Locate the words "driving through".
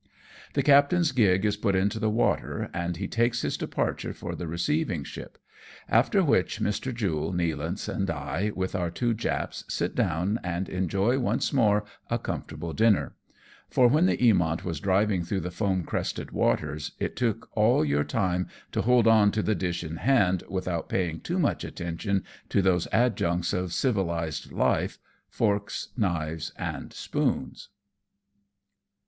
14.79-15.41